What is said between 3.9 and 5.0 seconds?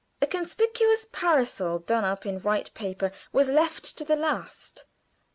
to the last.